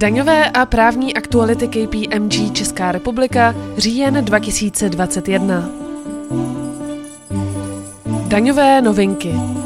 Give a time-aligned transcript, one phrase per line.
[0.00, 5.70] Daňové a právní aktuality KPMG Česká republika, říjen 2021.
[8.28, 9.59] Daňové novinky.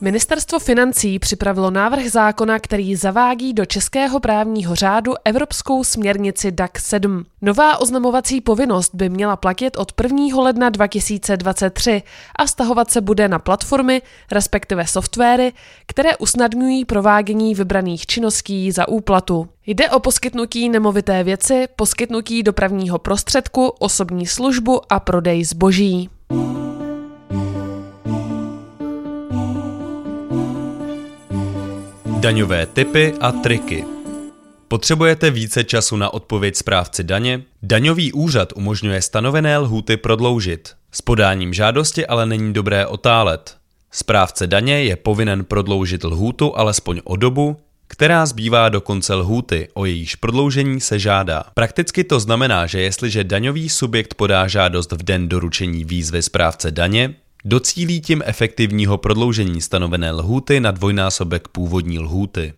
[0.00, 7.24] Ministerstvo financí připravilo návrh zákona, který zavádí do českého právního řádu evropskou směrnici DAC 7.
[7.42, 10.42] Nová oznamovací povinnost by měla platit od 1.
[10.42, 12.02] ledna 2023
[12.36, 14.02] a stahovat se bude na platformy,
[14.32, 15.52] respektive softwary,
[15.86, 19.48] které usnadňují provádění vybraných činností za úplatu.
[19.66, 26.10] Jde o poskytnutí nemovité věci, poskytnutí dopravního prostředku, osobní službu a prodej zboží.
[32.28, 33.84] Daňové typy a triky.
[34.68, 37.42] Potřebujete více času na odpověď správci daně?
[37.62, 40.68] Daňový úřad umožňuje stanovené lhůty prodloužit.
[40.92, 43.56] S podáním žádosti ale není dobré otálet.
[43.90, 47.56] Správce daně je povinen prodloužit lhůtu alespoň o dobu,
[47.86, 51.44] která zbývá do konce lhůty, o jejíž prodloužení se žádá.
[51.54, 57.14] Prakticky to znamená, že jestliže daňový subjekt podá žádost v den doručení výzvy správce daně,
[57.50, 62.52] Docílí tím efektivního prodloužení stanovené lhůty na dvojnásobek původní lhůty.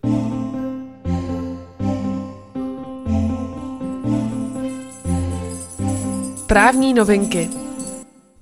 [6.47, 7.49] Právní novinky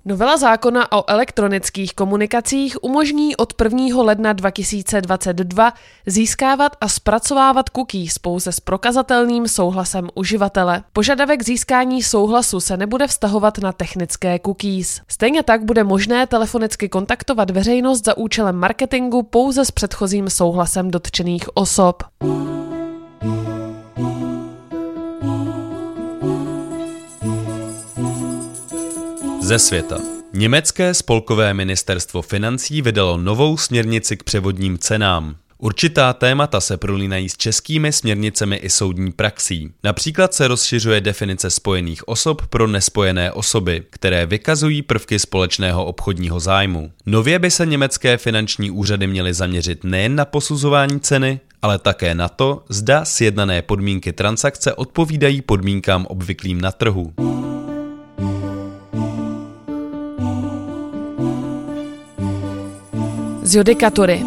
[0.09, 4.03] Novela zákona o elektronických komunikacích umožní od 1.
[4.03, 5.73] ledna 2022
[6.05, 10.83] získávat a zpracovávat cookies pouze s prokazatelným souhlasem uživatele.
[10.93, 15.01] Požadavek získání souhlasu se nebude vztahovat na technické cookies.
[15.07, 21.57] Stejně tak bude možné telefonicky kontaktovat veřejnost za účelem marketingu pouze s předchozím souhlasem dotčených
[21.57, 22.03] osob.
[29.49, 29.97] Ze světa.
[30.33, 35.35] Německé spolkové ministerstvo financí vydalo novou směrnici k převodním cenám.
[35.57, 39.71] Určitá témata se prolínají s českými směrnicemi i soudní praxí.
[39.83, 46.91] Například se rozšiřuje definice spojených osob pro nespojené osoby, které vykazují prvky společného obchodního zájmu.
[47.05, 52.29] Nově by se německé finanční úřady měly zaměřit nejen na posuzování ceny, ale také na
[52.29, 57.13] to, zda sjednané podmínky transakce odpovídají podmínkám obvyklým na trhu.
[63.49, 64.25] Z judikatury.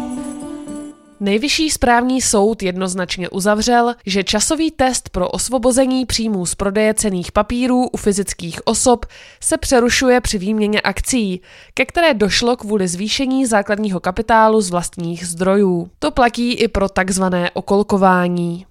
[1.19, 7.87] Nejvyšší správní soud jednoznačně uzavřel, že časový test pro osvobození příjmů z prodeje cených papírů
[7.87, 9.05] u fyzických osob
[9.39, 11.41] se přerušuje při výměně akcí,
[11.73, 15.89] ke které došlo kvůli zvýšení základního kapitálu z vlastních zdrojů.
[15.99, 18.65] To platí i pro takzvané okolkování.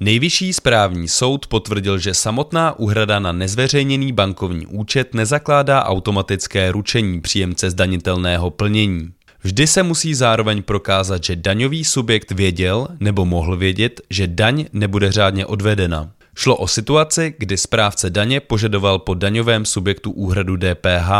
[0.00, 7.70] Nejvyšší správní soud potvrdil, že samotná úhrada na nezveřejněný bankovní účet nezakládá automatické ručení příjemce
[7.70, 9.10] zdanitelného plnění.
[9.42, 15.12] Vždy se musí zároveň prokázat, že daňový subjekt věděl nebo mohl vědět, že daň nebude
[15.12, 16.10] řádně odvedena.
[16.36, 21.10] Šlo o situaci, kdy správce daně požadoval po daňovém subjektu úhradu DPH,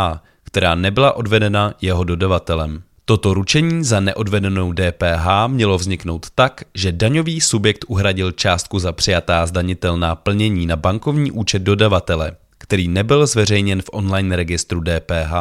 [0.44, 2.82] která nebyla odvedena jeho dodavatelem.
[3.08, 9.46] Toto ručení za neodvedenou DPH mělo vzniknout tak, že daňový subjekt uhradil částku za přijatá
[9.46, 15.32] zdanitelná plnění na bankovní účet dodavatele, který nebyl zveřejněn v online registru DPH.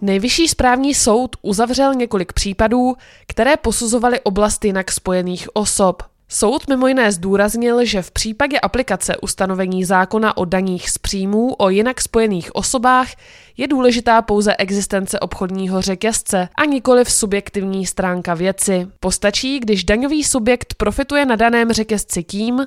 [0.00, 2.94] Nejvyšší správní soud uzavřel několik případů,
[3.26, 6.02] které posuzovaly oblast jinak spojených osob.
[6.28, 11.68] Soud mimo jiné zdůraznil, že v případě aplikace ustanovení zákona o daních z příjmů o
[11.68, 13.08] jinak spojených osobách
[13.56, 18.88] je důležitá pouze existence obchodního řetězce a nikoli v subjektivní stránka věci.
[19.00, 22.66] Postačí, když daňový subjekt profituje na daném řetězci tím,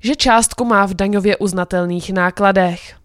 [0.00, 2.96] že částku má v daňově uznatelných nákladech.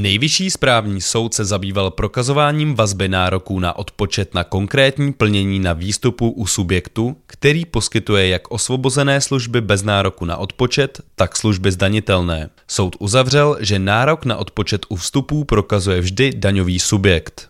[0.00, 6.30] Nejvyšší správní soud se zabýval prokazováním vazby nároků na odpočet na konkrétní plnění na výstupu
[6.30, 12.50] u subjektu, který poskytuje jak osvobozené služby bez nároku na odpočet, tak služby zdanitelné.
[12.66, 17.48] Soud uzavřel, že nárok na odpočet u vstupů prokazuje vždy daňový subjekt.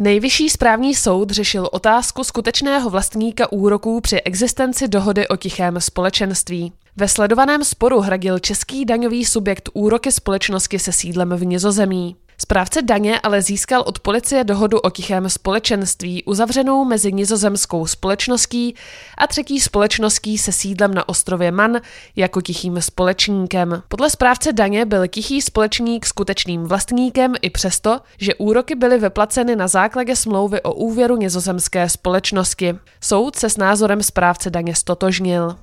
[0.00, 6.72] Nejvyšší správní soud řešil otázku skutečného vlastníka úroků při existenci dohody o tichém společenství.
[6.96, 12.16] Ve sledovaném sporu hradil český daňový subjekt úroky společnosti se sídlem v Nizozemí.
[12.40, 18.74] Správce daně ale získal od policie dohodu o tichém společenství uzavřenou mezi nizozemskou společností
[19.18, 21.80] a třetí společností se sídlem na ostrově Man
[22.16, 23.82] jako tichým společníkem.
[23.88, 29.68] Podle správce daně byl tichý společník skutečným vlastníkem i přesto, že úroky byly vyplaceny na
[29.68, 32.74] základě smlouvy o úvěru nizozemské společnosti.
[33.00, 35.56] Soud se s názorem správce daně stotožnil.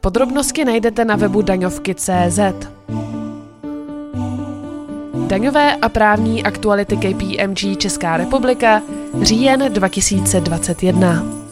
[0.00, 2.40] Podrobnosti najdete na webu daňovky.cz.
[5.26, 8.82] Daňové a právní aktuality KPMG Česká republika,
[9.22, 11.45] říjen 2021.